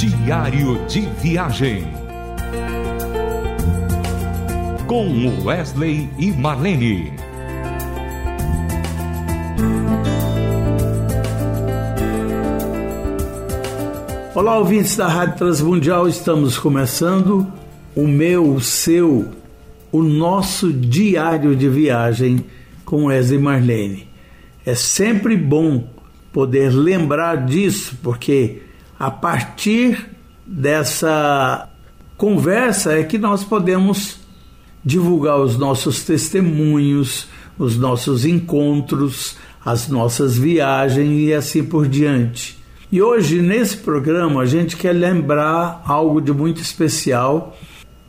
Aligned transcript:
Diário 0.00 0.82
de 0.86 1.02
Viagem. 1.20 1.86
Com 4.86 5.44
Wesley 5.44 6.08
e 6.18 6.30
Marlene. 6.30 7.12
Olá, 14.34 14.56
ouvintes 14.56 14.96
da 14.96 15.06
Rádio 15.06 15.36
Transmundial, 15.36 16.08
estamos 16.08 16.58
começando 16.58 17.46
o 17.94 18.08
meu, 18.08 18.54
o 18.54 18.58
seu, 18.58 19.28
o 19.92 20.02
nosso 20.02 20.72
diário 20.72 21.54
de 21.54 21.68
viagem 21.68 22.42
com 22.86 23.04
Wesley 23.04 23.38
e 23.38 23.42
Marlene. 23.42 24.08
É 24.64 24.74
sempre 24.74 25.36
bom 25.36 25.86
poder 26.32 26.70
lembrar 26.70 27.44
disso, 27.44 27.98
porque 28.02 28.62
a 29.00 29.10
partir 29.10 30.10
dessa 30.46 31.66
conversa 32.18 32.92
é 32.92 33.02
que 33.02 33.16
nós 33.16 33.42
podemos 33.42 34.20
divulgar 34.84 35.40
os 35.40 35.56
nossos 35.56 36.04
testemunhos, 36.04 37.26
os 37.58 37.78
nossos 37.78 38.26
encontros, 38.26 39.38
as 39.64 39.88
nossas 39.88 40.36
viagens 40.36 41.18
e 41.18 41.32
assim 41.32 41.64
por 41.64 41.88
diante. 41.88 42.58
E 42.92 43.00
hoje, 43.00 43.40
nesse 43.40 43.78
programa, 43.78 44.42
a 44.42 44.46
gente 44.46 44.76
quer 44.76 44.92
lembrar 44.92 45.82
algo 45.86 46.20
de 46.20 46.32
muito 46.32 46.60
especial. 46.60 47.56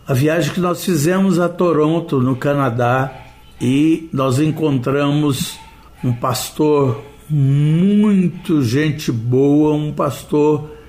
A 0.06 0.14
viagem 0.14 0.54
que 0.54 0.60
nós 0.60 0.84
fizemos 0.84 1.40
a 1.40 1.48
Toronto, 1.48 2.20
no 2.20 2.36
Canadá, 2.36 3.14
e 3.62 4.10
nós 4.12 4.40
encontramos 4.40 5.58
um 6.04 6.12
pastor 6.12 7.02
muito 7.30 8.62
gente 8.62 9.10
boa, 9.10 9.74
um 9.74 9.94
pastor 9.94 10.81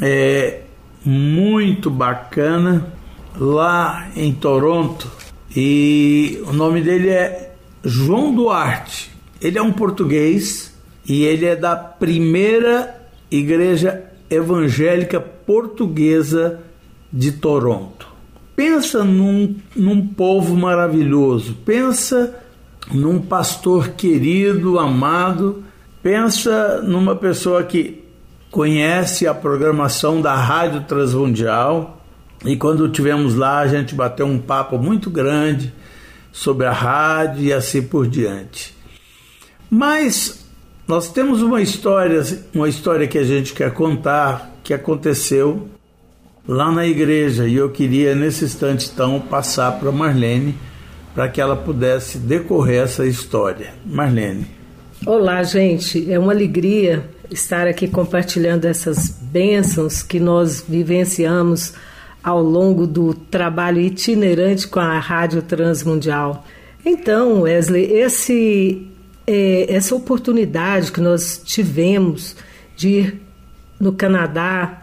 é, 0.00 0.60
muito 1.04 1.90
bacana 1.90 2.86
lá 3.38 4.08
em 4.16 4.32
Toronto 4.32 5.10
e 5.54 6.42
o 6.46 6.52
nome 6.52 6.80
dele 6.80 7.10
é 7.10 7.54
João 7.84 8.34
Duarte. 8.34 9.10
Ele 9.40 9.58
é 9.58 9.62
um 9.62 9.72
português 9.72 10.74
e 11.06 11.24
ele 11.24 11.46
é 11.46 11.56
da 11.56 11.76
primeira 11.76 13.02
igreja 13.30 14.04
evangélica 14.30 15.20
portuguesa 15.20 16.60
de 17.12 17.32
Toronto. 17.32 18.06
Pensa 18.54 19.02
num, 19.02 19.56
num 19.74 20.06
povo 20.06 20.56
maravilhoso, 20.56 21.56
pensa 21.64 22.38
num 22.92 23.20
pastor 23.20 23.90
querido, 23.90 24.78
amado, 24.78 25.64
pensa 26.02 26.80
numa 26.82 27.16
pessoa 27.16 27.62
que 27.62 28.01
conhece 28.52 29.26
a 29.26 29.32
programação 29.32 30.20
da 30.20 30.34
Rádio 30.34 30.82
Transmundial 30.82 31.98
e 32.44 32.54
quando 32.54 32.86
tivemos 32.90 33.34
lá 33.34 33.60
a 33.60 33.66
gente 33.66 33.94
bateu 33.94 34.26
um 34.26 34.38
papo 34.38 34.76
muito 34.76 35.08
grande 35.08 35.72
sobre 36.30 36.66
a 36.66 36.72
rádio 36.72 37.44
e 37.44 37.52
assim 37.52 37.80
por 37.80 38.06
diante. 38.06 38.76
Mas 39.70 40.44
nós 40.86 41.10
temos 41.10 41.40
uma 41.40 41.62
história, 41.62 42.22
uma 42.54 42.68
história 42.68 43.08
que 43.08 43.16
a 43.16 43.24
gente 43.24 43.54
quer 43.54 43.72
contar 43.72 44.54
que 44.62 44.74
aconteceu 44.74 45.66
lá 46.46 46.70
na 46.70 46.86
igreja 46.86 47.48
e 47.48 47.56
eu 47.56 47.70
queria 47.70 48.14
nesse 48.14 48.44
instante 48.44 48.90
então 48.92 49.18
passar 49.18 49.80
para 49.80 49.90
Marlene 49.90 50.54
para 51.14 51.26
que 51.26 51.40
ela 51.40 51.56
pudesse 51.56 52.18
decorrer 52.18 52.82
essa 52.82 53.06
história. 53.06 53.72
Marlene. 53.86 54.46
Olá, 55.06 55.42
gente. 55.42 56.12
É 56.12 56.18
uma 56.18 56.32
alegria 56.32 57.08
estar 57.34 57.66
aqui 57.66 57.88
compartilhando 57.88 58.64
essas 58.66 59.08
bênçãos 59.20 60.02
que 60.02 60.20
nós 60.20 60.64
vivenciamos 60.66 61.74
ao 62.22 62.42
longo 62.42 62.86
do 62.86 63.14
trabalho 63.14 63.80
itinerante 63.80 64.68
com 64.68 64.80
a 64.80 64.98
Rádio 64.98 65.42
Transmundial. 65.42 66.46
Então, 66.84 67.42
Wesley, 67.42 67.92
esse, 67.92 68.86
é, 69.26 69.72
essa 69.72 69.94
oportunidade 69.94 70.92
que 70.92 71.00
nós 71.00 71.40
tivemos 71.44 72.36
de 72.76 72.88
ir 72.88 73.20
no 73.80 73.92
Canadá 73.92 74.82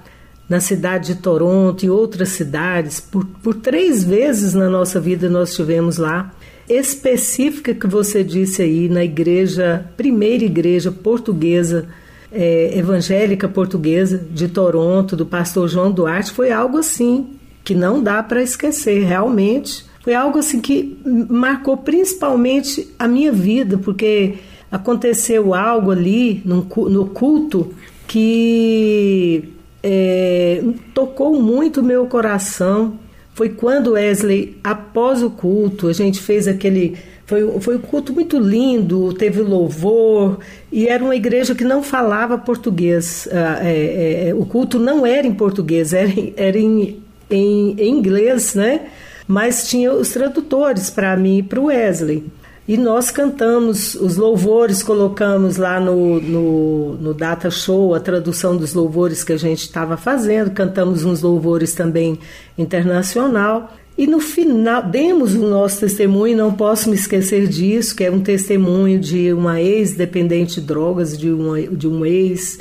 na 0.49 0.59
cidade 0.59 1.13
de 1.13 1.21
Toronto 1.21 1.85
e 1.85 1.89
outras 1.89 2.29
cidades. 2.29 2.99
Por, 2.99 3.23
por 3.43 3.55
três 3.55 4.03
vezes 4.03 4.55
na 4.55 4.67
nossa 4.67 4.99
vida 4.99 5.29
nós 5.29 5.49
estivemos 5.49 5.97
lá. 5.97 6.33
Específica 6.67 7.73
que 7.73 7.87
você 7.87 8.23
disse 8.23 8.63
aí 8.63 8.89
na 8.89 9.03
igreja, 9.03 9.85
primeira 9.95 10.43
igreja 10.43 10.91
portuguesa, 10.91 11.87
é, 12.31 12.77
evangélica 12.77 13.47
portuguesa 13.47 14.17
de 14.17 14.47
Toronto, 14.47 15.15
do 15.15 15.25
pastor 15.25 15.67
João 15.67 15.91
Duarte, 15.91 16.31
foi 16.31 16.51
algo 16.51 16.77
assim 16.77 17.27
que 17.63 17.73
não 17.73 18.01
dá 18.01 18.21
para 18.23 18.41
esquecer, 18.41 19.03
realmente. 19.03 19.85
Foi 20.01 20.13
algo 20.13 20.39
assim 20.39 20.59
que 20.59 20.97
marcou 21.29 21.77
principalmente 21.77 22.93
a 22.97 23.07
minha 23.07 23.31
vida, 23.31 23.77
porque 23.77 24.35
aconteceu 24.71 25.53
algo 25.53 25.91
ali 25.91 26.41
no, 26.45 26.63
culto 26.63 27.73
que 28.07 29.49
é, 29.83 30.63
tocou 30.93 31.41
muito 31.41 31.81
o 31.81 31.83
meu 31.83 32.05
coração 32.05 32.93
foi 33.39 33.47
quando 33.47 33.91
Wesley, 33.91 34.57
após 34.61 35.23
o 35.23 35.29
culto, 35.29 35.87
a 35.87 35.93
gente 35.93 36.19
fez 36.19 36.45
aquele. 36.45 36.97
Foi, 37.25 37.61
foi 37.61 37.77
um 37.77 37.79
culto 37.79 38.11
muito 38.11 38.37
lindo, 38.37 39.13
teve 39.13 39.41
louvor, 39.41 40.39
e 40.69 40.89
era 40.89 41.01
uma 41.01 41.15
igreja 41.15 41.55
que 41.55 41.63
não 41.63 41.81
falava 41.81 42.37
português. 42.37 43.29
Ah, 43.31 43.59
é, 43.61 44.27
é, 44.27 44.33
o 44.33 44.45
culto 44.45 44.77
não 44.77 45.05
era 45.05 45.25
em 45.25 45.33
português, 45.33 45.93
era, 45.93 46.11
era 46.35 46.59
em, 46.59 47.01
em, 47.31 47.75
em 47.79 47.89
inglês, 47.89 48.55
né? 48.55 48.87
Mas 49.25 49.69
tinha 49.69 49.93
os 49.93 50.09
tradutores 50.09 50.89
para 50.89 51.15
mim 51.15 51.37
e 51.37 51.43
para 51.43 51.61
o 51.61 51.67
Wesley. 51.67 52.25
E 52.69 52.77
nós 52.77 53.09
cantamos 53.09 53.95
os 53.95 54.15
louvores, 54.15 54.83
colocamos 54.83 55.57
lá 55.57 55.79
no, 55.79 56.21
no, 56.21 56.93
no, 56.97 57.13
Data 57.15 57.49
Show 57.49 57.95
a 57.95 57.99
tradução 57.99 58.55
dos 58.55 58.75
louvores 58.75 59.23
que 59.23 59.33
a 59.33 59.37
gente 59.37 59.61
estava 59.61 59.97
fazendo, 59.97 60.51
cantamos 60.51 61.03
uns 61.03 61.23
louvores 61.23 61.73
também 61.73 62.19
internacional. 62.55 63.73
E 63.97 64.05
no 64.05 64.19
final, 64.19 64.83
demos 64.83 65.33
o 65.33 65.47
nosso 65.47 65.79
testemunho, 65.79 66.37
não 66.37 66.53
posso 66.53 66.91
me 66.91 66.95
esquecer 66.95 67.47
disso, 67.47 67.95
que 67.95 68.03
é 68.03 68.11
um 68.11 68.19
testemunho 68.19 68.99
de 68.99 69.33
uma 69.33 69.59
ex-dependente 69.59 70.61
de 70.61 70.67
drogas, 70.67 71.17
de, 71.17 71.31
uma, 71.31 71.59
de 71.59 71.87
um 71.87 72.05
ex 72.05 72.59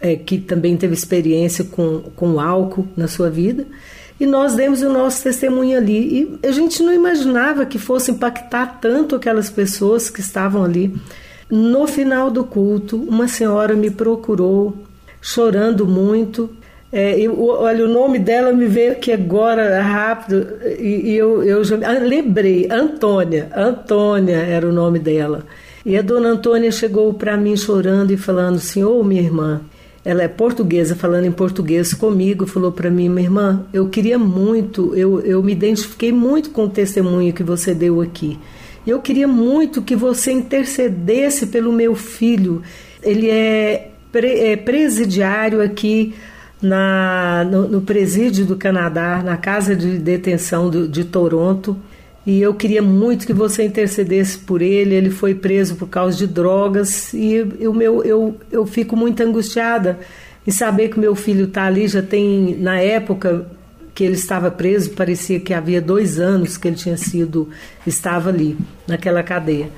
é, 0.00 0.16
que 0.16 0.38
também 0.38 0.76
teve 0.76 0.94
experiência 0.94 1.64
com, 1.64 2.00
com 2.14 2.40
álcool 2.40 2.86
na 2.96 3.08
sua 3.08 3.30
vida 3.30 3.66
e 4.20 4.26
nós 4.26 4.54
demos 4.54 4.82
o 4.82 4.88
nosso 4.88 5.22
testemunho 5.22 5.76
ali. 5.78 6.38
E 6.42 6.46
a 6.46 6.50
gente 6.50 6.82
não 6.82 6.92
imaginava 6.92 7.64
que 7.64 7.78
fosse 7.78 8.10
impactar 8.10 8.78
tanto 8.80 9.14
aquelas 9.14 9.48
pessoas 9.48 10.10
que 10.10 10.20
estavam 10.20 10.64
ali. 10.64 10.94
No 11.48 11.86
final 11.86 12.30
do 12.30 12.44
culto, 12.44 12.96
uma 12.96 13.28
senhora 13.28 13.74
me 13.74 13.90
procurou, 13.90 14.76
chorando 15.22 15.86
muito. 15.86 16.50
É, 16.90 17.18
eu, 17.18 17.40
olha, 17.40 17.84
o 17.84 17.88
nome 17.88 18.18
dela 18.18 18.52
me 18.52 18.66
veio 18.66 18.92
aqui 18.92 19.12
agora 19.12 19.80
rápido 19.80 20.48
e, 20.78 21.10
e 21.10 21.16
eu, 21.16 21.42
eu 21.42 21.62
já 21.62 21.76
ah, 21.84 21.98
lembrei, 21.98 22.66
Antônia. 22.70 23.48
Antônia 23.54 24.36
era 24.36 24.68
o 24.68 24.72
nome 24.72 24.98
dela. 24.98 25.44
E 25.86 25.96
a 25.96 26.02
dona 26.02 26.30
Antônia 26.30 26.72
chegou 26.72 27.14
para 27.14 27.36
mim 27.36 27.56
chorando 27.56 28.10
e 28.10 28.16
falando 28.16 28.60
oh, 28.84 29.04
minha 29.04 29.22
irmã, 29.22 29.60
ela 30.08 30.22
é 30.22 30.28
portuguesa, 30.28 30.96
falando 30.96 31.26
em 31.26 31.30
português 31.30 31.92
comigo, 31.92 32.46
falou 32.46 32.72
para 32.72 32.90
mim, 32.90 33.10
minha 33.10 33.26
irmã, 33.26 33.66
eu 33.74 33.90
queria 33.90 34.18
muito, 34.18 34.94
eu, 34.94 35.20
eu 35.20 35.42
me 35.42 35.52
identifiquei 35.52 36.10
muito 36.10 36.48
com 36.48 36.64
o 36.64 36.68
testemunho 36.70 37.30
que 37.30 37.42
você 37.42 37.74
deu 37.74 38.00
aqui. 38.00 38.38
Eu 38.86 39.00
queria 39.00 39.28
muito 39.28 39.82
que 39.82 39.94
você 39.94 40.32
intercedesse 40.32 41.48
pelo 41.48 41.70
meu 41.70 41.94
filho. 41.94 42.62
Ele 43.02 43.28
é, 43.28 43.90
pre, 44.10 44.28
é 44.28 44.56
presidiário 44.56 45.60
aqui 45.60 46.14
na, 46.62 47.44
no, 47.44 47.68
no, 47.68 47.82
presídio 47.82 48.46
do 48.46 48.56
Canadá, 48.56 49.22
na 49.22 49.36
casa 49.36 49.76
de 49.76 49.98
detenção 49.98 50.70
do, 50.70 50.88
de 50.88 51.04
Toronto 51.04 51.76
e 52.28 52.42
eu 52.42 52.52
queria 52.52 52.82
muito 52.82 53.26
que 53.26 53.32
você 53.32 53.64
intercedesse 53.64 54.36
por 54.36 54.60
ele. 54.60 54.94
Ele 54.94 55.08
foi 55.08 55.34
preso 55.34 55.76
por 55.76 55.88
causa 55.88 56.14
de 56.14 56.26
drogas 56.26 57.14
e 57.14 57.36
eu, 57.58 57.72
meu, 57.72 58.04
eu, 58.04 58.36
eu 58.52 58.66
fico 58.66 58.94
muito 58.94 59.22
angustiada 59.22 59.98
em 60.46 60.50
saber 60.50 60.90
que 60.90 61.00
meu 61.00 61.14
filho 61.14 61.46
está 61.46 61.64
ali. 61.64 61.88
Já 61.88 62.02
tem, 62.02 62.54
na 62.60 62.78
época 62.78 63.46
que 63.94 64.04
ele 64.04 64.12
estava 64.12 64.50
preso, 64.50 64.90
parecia 64.90 65.40
que 65.40 65.54
havia 65.54 65.80
dois 65.80 66.18
anos 66.18 66.58
que 66.58 66.68
ele 66.68 66.76
tinha 66.76 66.98
sido, 66.98 67.48
estava 67.86 68.28
ali, 68.28 68.58
naquela 68.86 69.22
cadeia. 69.22 69.70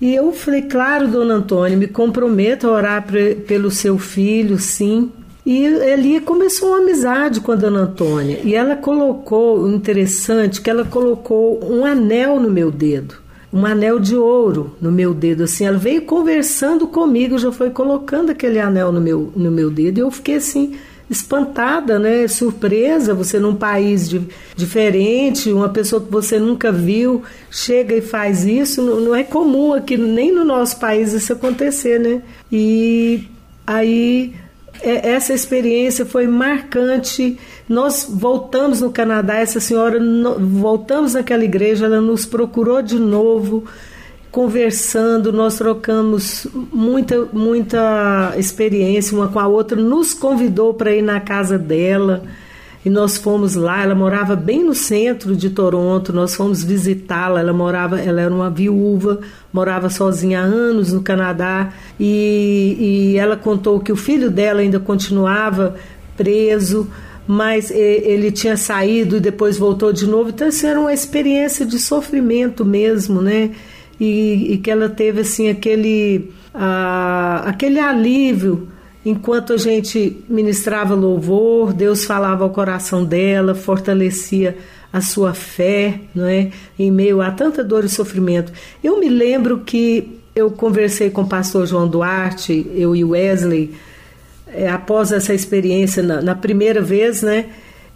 E 0.00 0.14
eu 0.14 0.32
falei, 0.32 0.62
claro, 0.62 1.06
dona 1.06 1.34
Antônia, 1.34 1.76
me 1.76 1.86
comprometo 1.86 2.66
a 2.66 2.70
orar 2.70 3.06
pelo 3.46 3.70
seu 3.70 3.98
filho, 3.98 4.58
sim. 4.58 5.12
E 5.50 5.66
ali 5.66 6.20
começou 6.20 6.68
uma 6.68 6.78
amizade 6.78 7.40
com 7.40 7.50
a 7.50 7.56
dona 7.56 7.80
Antônia. 7.80 8.38
E 8.44 8.54
ela 8.54 8.76
colocou, 8.76 9.68
interessante, 9.68 10.60
que 10.60 10.70
ela 10.70 10.84
colocou 10.84 11.58
um 11.68 11.84
anel 11.84 12.38
no 12.38 12.48
meu 12.48 12.70
dedo. 12.70 13.16
Um 13.52 13.66
anel 13.66 13.98
de 13.98 14.14
ouro 14.14 14.76
no 14.80 14.92
meu 14.92 15.12
dedo, 15.12 15.42
assim. 15.42 15.64
Ela 15.64 15.76
veio 15.76 16.02
conversando 16.02 16.86
comigo, 16.86 17.36
já 17.36 17.50
foi 17.50 17.70
colocando 17.70 18.30
aquele 18.30 18.60
anel 18.60 18.92
no 18.92 19.00
meu, 19.00 19.32
no 19.34 19.50
meu 19.50 19.72
dedo. 19.72 19.98
E 19.98 20.00
eu 20.02 20.10
fiquei 20.12 20.36
assim, 20.36 20.76
espantada, 21.10 21.98
né? 21.98 22.28
Surpresa, 22.28 23.12
você 23.12 23.40
num 23.40 23.56
país 23.56 24.08
de, 24.08 24.22
diferente, 24.54 25.52
uma 25.52 25.68
pessoa 25.68 26.00
que 26.00 26.12
você 26.12 26.38
nunca 26.38 26.70
viu 26.70 27.24
chega 27.50 27.96
e 27.96 28.00
faz 28.00 28.44
isso. 28.44 28.80
Não, 28.80 29.00
não 29.00 29.14
é 29.16 29.24
comum 29.24 29.74
aqui, 29.74 29.96
nem 29.96 30.32
no 30.32 30.44
nosso 30.44 30.78
país 30.78 31.12
isso 31.12 31.32
acontecer, 31.32 31.98
né? 31.98 32.22
E 32.52 33.24
aí 33.66 34.32
essa 34.82 35.32
experiência 35.32 36.04
foi 36.06 36.26
marcante. 36.26 37.38
Nós 37.68 38.06
voltamos 38.08 38.80
no 38.80 38.90
Canadá, 38.90 39.36
essa 39.36 39.60
senhora, 39.60 39.98
voltamos 40.38 41.14
naquela 41.14 41.44
igreja, 41.44 41.86
ela 41.86 42.00
nos 42.00 42.26
procurou 42.26 42.82
de 42.82 42.98
novo, 42.98 43.64
conversando, 44.30 45.32
nós 45.32 45.56
trocamos 45.58 46.46
muita, 46.72 47.28
muita 47.32 48.34
experiência 48.36 49.16
uma 49.16 49.28
com 49.28 49.38
a 49.38 49.46
outra, 49.46 49.80
nos 49.80 50.14
convidou 50.14 50.74
para 50.74 50.92
ir 50.94 51.02
na 51.02 51.20
casa 51.20 51.58
dela 51.58 52.22
e 52.84 52.90
nós 52.90 53.16
fomos 53.16 53.54
lá. 53.54 53.82
Ela 53.82 53.94
morava 53.94 54.34
bem 54.34 54.64
no 54.64 54.74
centro 54.74 55.36
de 55.36 55.50
Toronto. 55.50 56.12
Nós 56.12 56.34
fomos 56.34 56.64
visitá-la. 56.64 57.40
Ela 57.40 57.52
morava, 57.52 58.00
ela 58.00 58.20
era 58.20 58.34
uma 58.34 58.50
viúva, 58.50 59.20
morava 59.52 59.90
sozinha 59.90 60.40
há 60.40 60.44
anos 60.44 60.92
no 60.92 61.02
Canadá 61.02 61.72
e, 61.98 63.12
e 63.12 63.16
ela 63.18 63.36
contou 63.36 63.80
que 63.80 63.92
o 63.92 63.96
filho 63.96 64.30
dela 64.30 64.60
ainda 64.60 64.80
continuava 64.80 65.74
preso 66.16 66.88
mas 67.26 67.70
ele 67.70 68.32
tinha 68.32 68.56
saído 68.56 69.18
e 69.18 69.20
depois 69.20 69.56
voltou 69.56 69.92
de 69.92 70.04
novo. 70.04 70.30
Então, 70.30 70.48
isso 70.48 70.66
era 70.66 70.80
uma 70.80 70.92
experiência 70.92 71.64
de 71.64 71.78
sofrimento 71.78 72.64
mesmo, 72.64 73.22
né? 73.22 73.52
E, 74.00 74.54
e 74.54 74.58
que 74.58 74.68
ela 74.68 74.88
teve, 74.88 75.20
assim, 75.20 75.48
aquele, 75.48 76.32
uh, 76.52 77.46
aquele 77.46 77.78
alívio 77.78 78.66
Enquanto 79.04 79.54
a 79.54 79.56
gente 79.56 80.22
ministrava 80.28 80.94
louvor, 80.94 81.72
Deus 81.72 82.04
falava 82.04 82.44
ao 82.44 82.50
coração 82.50 83.04
dela, 83.04 83.54
fortalecia 83.54 84.56
a 84.92 85.00
sua 85.00 85.32
fé, 85.32 86.00
não 86.14 86.26
é? 86.26 86.50
Em 86.78 86.90
meio 86.90 87.22
a 87.22 87.30
tanta 87.30 87.64
dor 87.64 87.84
e 87.84 87.88
sofrimento. 87.88 88.52
Eu 88.82 89.00
me 89.00 89.08
lembro 89.08 89.60
que 89.60 90.20
eu 90.34 90.50
conversei 90.50 91.10
com 91.10 91.22
o 91.22 91.28
pastor 91.28 91.66
João 91.66 91.88
Duarte, 91.88 92.70
eu 92.74 92.94
e 92.94 93.04
Wesley, 93.04 93.74
é, 94.46 94.68
após 94.68 95.12
essa 95.12 95.32
experiência 95.32 96.02
na, 96.02 96.20
na, 96.20 96.34
primeira 96.34 96.82
vez, 96.82 97.22
né? 97.22 97.46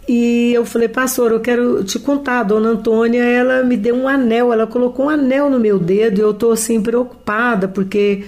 E 0.07 0.53
eu 0.53 0.65
falei, 0.65 0.87
pastor, 0.87 1.31
eu 1.31 1.39
quero 1.39 1.83
te 1.83 1.99
contar, 1.99 2.39
a 2.41 2.43
dona 2.43 2.69
Antônia, 2.69 3.23
ela 3.23 3.63
me 3.63 3.75
deu 3.75 3.95
um 3.95 4.07
anel, 4.07 4.53
ela 4.53 4.67
colocou 4.67 5.07
um 5.07 5.09
anel 5.09 5.49
no 5.49 5.59
meu 5.59 5.79
dedo 5.79 6.19
e 6.19 6.21
eu 6.21 6.33
tô 6.33 6.51
assim 6.51 6.81
preocupada 6.81 7.67
porque 7.67 8.23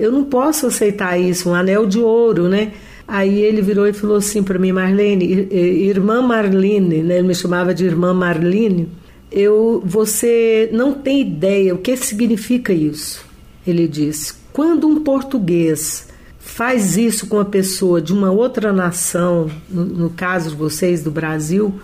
eu 0.00 0.10
não 0.10 0.24
posso 0.24 0.66
aceitar 0.66 1.18
isso, 1.18 1.50
um 1.50 1.54
anel 1.54 1.86
de 1.86 1.98
ouro, 1.98 2.48
né? 2.48 2.72
Aí 3.06 3.40
ele 3.40 3.60
virou 3.60 3.86
e 3.86 3.92
falou 3.92 4.16
assim 4.16 4.42
para 4.42 4.58
mim, 4.58 4.72
Marlene, 4.72 5.48
irmã 5.50 6.22
Marlene, 6.22 7.02
né? 7.02 7.18
Ele 7.18 7.28
me 7.28 7.34
chamava 7.34 7.74
de 7.74 7.84
irmã 7.84 8.14
Marlene. 8.14 8.88
Eu, 9.30 9.82
você 9.84 10.68
não 10.72 10.92
tem 10.92 11.20
ideia 11.20 11.74
o 11.74 11.78
que 11.78 11.96
significa 11.96 12.72
isso. 12.72 13.24
Ele 13.66 13.88
disse: 13.88 14.34
quando 14.52 14.86
um 14.86 15.02
português 15.02 16.08
faz 16.38 16.96
isso 16.96 17.26
com 17.26 17.36
uma 17.36 17.44
pessoa 17.44 18.00
de 18.00 18.12
uma 18.12 18.30
outra 18.30 18.72
nação, 18.72 19.50
no, 19.68 19.84
no 19.84 20.10
caso 20.10 20.50
de 20.50 20.56
vocês 20.56 21.02
do 21.02 21.10
Brasil, 21.10 21.74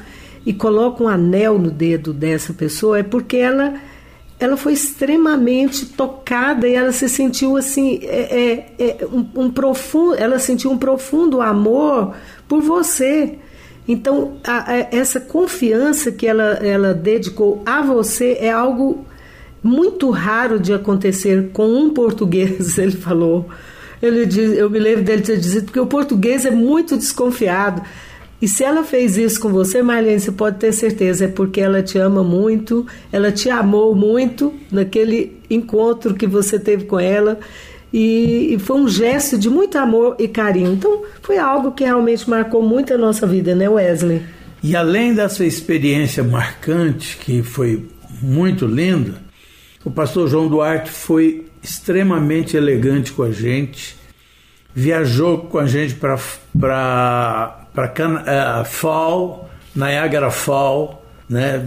e 0.45 0.53
coloca 0.53 1.03
um 1.03 1.09
anel 1.09 1.59
no 1.59 1.71
dedo 1.71 2.13
dessa 2.13 2.53
pessoa, 2.53 2.99
é 3.01 3.03
porque 3.03 3.37
ela 3.37 3.75
ela 4.39 4.57
foi 4.57 4.75
extremamente 4.75 5.87
tocada 5.87 6.69
e 6.69 6.75
ela 6.75 6.93
se 6.93 7.09
sentiu 7.09 7.57
assim 7.57 8.01
é, 8.03 8.67
é, 8.79 8.97
é 9.01 9.07
um, 9.07 9.45
um, 9.45 9.51
profundo 9.51 10.15
ela 10.15 10.39
sentiu 10.39 10.71
um 10.71 10.79
profundo 10.79 11.41
amor 11.41 12.15
por 12.47 12.61
você. 12.61 13.39
Então 13.89 14.37
a, 14.45 14.73
a, 14.73 14.77
essa 14.93 15.21
confiança 15.21 16.13
que 16.13 16.27
ela 16.27 16.59
ela 16.63 16.93
dedicou 16.93 17.63
a 17.65 17.81
você 17.81 18.37
é 18.41 18.51
algo 18.51 19.07
muito 19.63 20.11
raro 20.11 20.61
de 20.61 20.73
acontecer 20.73 21.51
com 21.53 21.67
um 21.67 21.91
português 21.91 22.77
ele 22.79 22.93
falou. 22.93 23.49
Ele 24.03 24.27
diz, 24.27 24.53
eu 24.53 24.69
me 24.69 24.79
lembro 24.79 25.03
dele 25.03 25.23
ter 25.23 25.39
dito 25.39 25.65
porque 25.65 25.81
o 25.81 25.87
português 25.87 26.45
é 26.45 26.51
muito 26.51 26.99
desconfiado 26.99 27.83
e 28.41 28.47
se 28.47 28.63
ela 28.63 28.85
fez 28.85 29.17
isso 29.17 29.41
com 29.41 29.49
você, 29.49 29.83
Marlene, 29.83 30.21
você 30.21 30.31
pode 30.31 30.59
ter 30.59 30.73
certeza, 30.73 31.25
é 31.25 31.29
porque 31.29 31.61
ela 31.61 31.83
te 31.83 31.99
ama 31.99 32.23
muito, 32.23 32.87
ela 33.11 33.33
te 33.33 33.49
amou 33.49 33.95
muito 33.95 34.53
naquele 34.71 35.39
encontro 35.49 36.15
que 36.15 36.27
você 36.27 36.59
teve 36.59 36.85
com 36.85 37.01
ela. 37.01 37.39
E, 37.93 38.53
e, 38.53 38.59
foi 38.59 38.77
um 38.77 38.89
gesto 38.89 39.39
de 39.39 39.49
muito 39.49 39.79
amor 39.79 40.17
e 40.19 40.29
carinho. 40.29 40.73
Então, 40.73 41.03
foi 41.23 41.39
algo 41.39 41.73
que 41.73 41.85
realmente 41.85 42.29
marcou 42.29 42.61
muito 42.61 42.93
a 42.93 42.99
nossa 42.99 43.27
vida, 43.27 43.55
né, 43.55 43.69
Wesley? 43.69 44.23
E 44.63 44.77
além 44.77 45.15
dessa 45.15 45.45
experiência 45.45 46.23
marcante, 46.23 47.17
que 47.17 47.43
foi 47.43 47.87
muito 48.21 48.67
linda, 48.67 49.15
o 49.85 49.91
pastor 49.91 50.29
João 50.29 50.49
Duarte 50.49 50.91
foi 50.91 51.47
extremamente 51.63 52.57
elegante 52.57 53.13
com 53.13 53.23
a 53.23 53.31
gente, 53.31 53.97
viajou 54.75 55.39
com 55.39 55.59
a 55.59 55.67
gente 55.67 55.95
para 55.95 57.66
para 57.77 58.63
uh, 58.63 58.65
Fall, 58.65 59.51
Niagara 59.75 60.31
Fall, 60.31 61.05
né? 61.29 61.63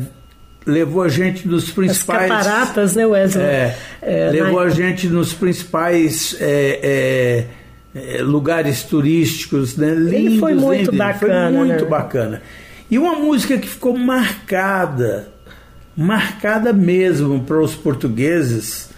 Levou 0.65 1.03
a 1.03 1.07
gente 1.07 1.47
nos 1.47 1.69
principais. 1.69 2.31
As 2.31 2.45
cataratas, 2.45 2.95
né, 2.95 3.05
Wesley? 3.05 3.45
É, 3.45 3.77
é, 4.01 4.29
levou 4.31 4.59
na... 4.59 4.65
a 4.65 4.69
gente 4.69 5.07
nos 5.07 5.33
principais 5.33 6.35
é, 6.39 7.45
é, 7.95 8.17
é 8.17 8.21
lugares 8.21 8.83
turísticos, 8.83 9.77
né? 9.77 9.93
Lindos, 9.93 10.13
Ele 10.13 10.39
foi 10.39 10.53
muito 10.55 10.91
lindos, 10.91 10.97
bacana. 10.97 11.43
Foi 11.43 11.51
muito 11.51 11.83
né? 11.83 11.89
bacana. 11.89 12.41
E 12.89 12.97
uma 12.97 13.15
música 13.15 13.57
que 13.57 13.67
ficou 13.67 13.95
marcada, 13.95 15.29
marcada 15.95 16.73
mesmo 16.73 17.41
para 17.41 17.61
os 17.61 17.75
portugueses, 17.75 18.89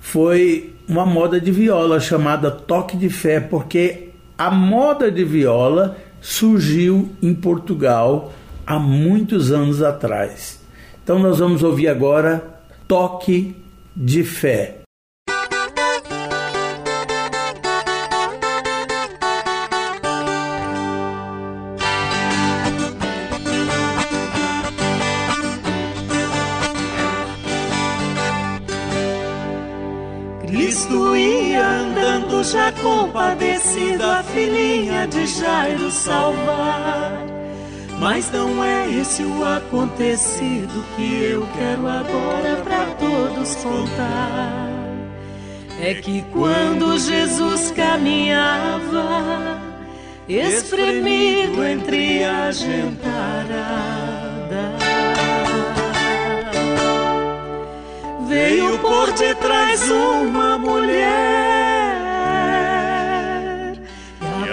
foi 0.00 0.74
uma 0.86 1.06
moda 1.06 1.40
de 1.40 1.50
viola 1.50 1.98
chamada 1.98 2.50
Toque 2.50 2.96
de 2.96 3.08
Fé, 3.08 3.40
porque 3.40 4.10
a 4.36 4.50
moda 4.50 5.10
de 5.10 5.24
viola 5.24 5.96
surgiu 6.20 7.10
em 7.22 7.34
Portugal 7.34 8.32
há 8.66 8.78
muitos 8.78 9.50
anos 9.52 9.82
atrás. 9.82 10.60
Então 11.02 11.18
nós 11.18 11.38
vamos 11.38 11.62
ouvir 11.62 11.88
agora 11.88 12.60
Toque 12.86 13.56
de 13.96 14.22
Fé. 14.24 14.78
Já 32.52 32.72
compadecido 32.72 34.04
a 34.04 34.22
filhinha 34.22 35.06
de 35.06 35.26
Jairo 35.26 35.90
salvar. 35.90 37.26
Mas 37.98 38.30
não 38.30 38.64
é 38.64 38.88
esse 38.90 39.22
o 39.22 39.44
acontecido 39.44 40.84
que 40.96 41.24
eu 41.24 41.46
quero 41.56 41.86
agora 41.86 42.56
para 42.62 42.86
todos 42.96 43.56
contar. 43.56 44.68
É 45.80 45.94
que 45.94 46.24
quando 46.32 46.98
Jesus 46.98 47.70
caminhava, 47.72 49.60
espremido 50.28 51.64
entre 51.64 52.24
a 52.24 52.50
gentarada, 52.50 53.48
veio 58.28 58.78
por 58.78 59.12
detrás 59.12 59.90
uma 59.90 60.58
mulher 60.58 61.58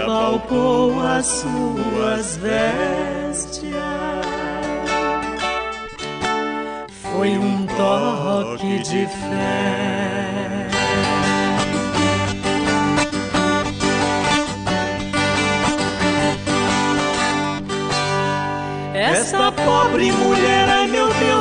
apalpou 0.05 1.01
as 1.01 1.25
suas 1.25 2.37
vestes. 2.37 3.63
Foi 7.11 7.37
um 7.37 7.65
toque 7.65 8.79
de 8.79 9.07
fé. 9.07 10.67
Esta 18.93 19.51
pobre 19.51 20.11
mulher, 20.11 20.64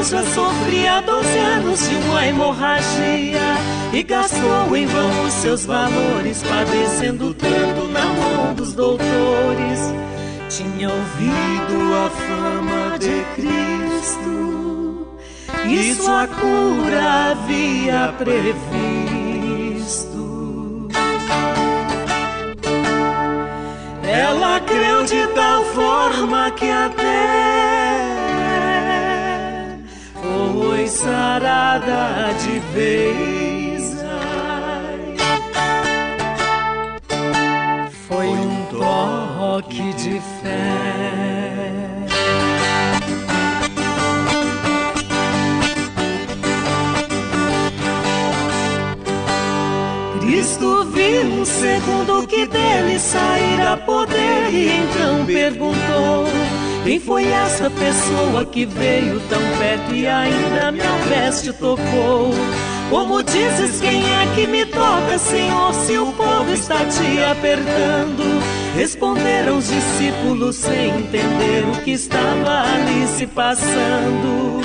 já 0.05 0.23
sofria 0.23 1.01
12 1.01 1.39
anos 1.39 1.89
de 1.89 1.95
uma 1.95 2.27
hemorragia 2.27 3.41
e 3.93 4.03
gastou 4.03 4.77
em 4.77 4.85
vão 4.87 5.25
os 5.25 5.33
seus 5.33 5.65
valores, 5.65 6.43
padecendo 6.43 7.33
tanto 7.33 7.89
na 7.89 8.05
mão 8.05 8.55
dos 8.55 8.75
doutores. 8.75 9.95
Tinha 10.51 10.91
ouvido 10.91 11.95
a 11.95 12.11
fama 12.11 12.99
de 12.99 13.25
Cristo 13.35 15.09
e 15.67 15.95
sua 15.95 16.27
cura 16.27 17.31
havia 17.31 18.13
previsto. 18.19 18.49
Ela 24.03 24.61
creu 24.61 25.05
de 25.05 25.27
tal 25.29 25.65
forma 25.65 26.51
que 26.51 26.71
até 26.71 27.64
foi 30.55 30.87
sarada 30.87 32.33
de 32.43 32.59
vez. 32.75 33.95
Foi 38.07 38.27
um 38.27 38.67
toque 38.71 39.93
de 39.95 40.21
fé. 40.41 40.95
Cristo 50.21 50.85
viu 50.87 51.23
um 51.23 51.45
segundo 51.45 52.27
que 52.27 52.47
dele 52.47 52.99
saíra 52.99 53.77
poder 53.79 54.51
e 54.53 54.69
então 54.79 55.27
perguntou: 55.27 56.34
Quem 56.85 57.01
foi 57.01 57.25
essa 57.25 57.71
pessoa 57.71 58.45
que 58.45 58.67
veio 58.67 59.19
tão 59.31 59.41
perto 59.59 59.95
e 59.95 60.07
ainda 60.07 60.71
minha 60.71 60.97
veste 61.09 61.51
tocou? 61.55 62.31
Como 62.91 63.23
dizes 63.23 63.81
quem 63.81 64.05
é 64.05 64.35
que 64.35 64.47
me 64.47 64.67
toca, 64.67 65.17
Senhor, 65.17 65.73
se 65.73 65.97
o 65.97 66.13
povo 66.13 66.53
está 66.53 66.85
te 66.85 67.25
apertando? 67.25 68.23
Responderam 68.77 69.57
os 69.57 69.67
discípulos 69.67 70.57
sem 70.57 70.91
entender 70.91 71.65
o 71.73 71.83
que 71.83 71.93
estava 71.93 72.61
ali 72.61 73.07
se 73.07 73.27
passando. 73.29 74.61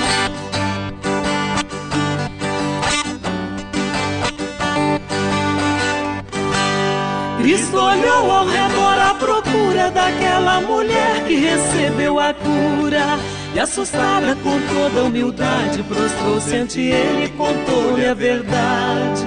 Cristo 7.38 7.76
olhou 7.78 8.30
ao 8.30 8.46
redor 8.46 8.79
procura 9.14 9.90
daquela 9.90 10.60
mulher 10.60 11.24
que 11.26 11.34
recebeu 11.34 12.18
a 12.18 12.34
cura. 12.34 13.18
E 13.54 13.58
assustada 13.58 14.36
com 14.36 14.60
toda 14.72 15.04
humildade, 15.04 15.82
prostrou-se 15.82 16.54
ante 16.54 16.80
ele 16.80 17.24
e 17.24 17.28
contou-lhe 17.30 18.06
a 18.06 18.14
verdade. 18.14 19.26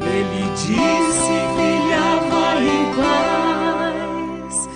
Ele 0.00 0.50
disse, 0.54 1.34
filha, 1.56 2.06
vai 2.30 2.62
em 2.64 2.86
paz, 4.54 4.68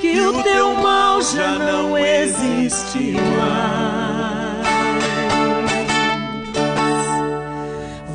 que 0.00 0.18
o 0.20 0.42
teu 0.42 0.74
mal 0.76 1.20
já 1.20 1.58
não 1.58 1.98
existe 1.98 3.12
mais. 3.38 3.90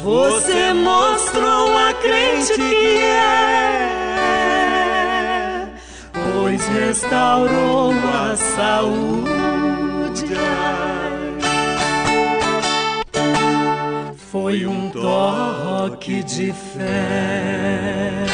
Você 0.02 0.74
mostrou 0.74 1.78
a 1.78 1.94
crente 1.94 2.54
que 2.54 2.98
é, 2.98 3.45
restaurou 6.76 7.92
a 7.92 8.36
saúde. 8.36 9.36
Foi 14.32 14.66
um 14.66 14.90
toque 14.90 16.24
de 16.24 16.52
fé. 16.52 18.26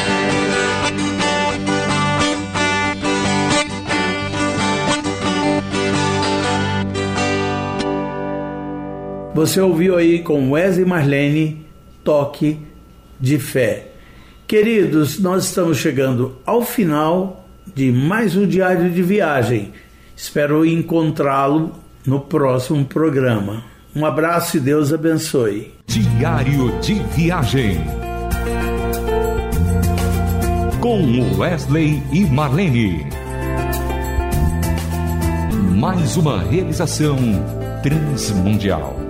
Você 9.34 9.62
ouviu 9.62 9.96
aí 9.96 10.22
com 10.22 10.52
Wesley 10.52 10.86
Marlene, 10.86 11.66
Toque 12.04 12.60
de 13.20 13.40
Fé. 13.40 13.88
Queridos, 14.46 15.20
nós 15.20 15.46
estamos 15.46 15.78
chegando 15.78 16.36
ao 16.46 16.62
final 16.62 17.41
de 17.74 17.92
mais 17.92 18.36
um 18.36 18.46
diário 18.46 18.90
de 18.90 19.02
viagem. 19.02 19.74
Espero 20.16 20.66
encontrá-lo 20.66 21.72
no 22.06 22.20
próximo 22.20 22.86
programa. 22.86 23.64
Um 23.96 24.06
abraço 24.06 24.58
e 24.58 24.60
Deus 24.60 24.94
abençoe. 24.94 25.74
Diário 25.88 26.80
de 26.80 26.96
viagem. 27.16 27.78
Com 30.80 31.38
Wesley 31.38 32.02
e 32.12 32.26
Marlene. 32.26 33.06
Mais 35.78 36.16
uma 36.18 36.42
realização 36.44 37.18
transmundial. 37.82 39.01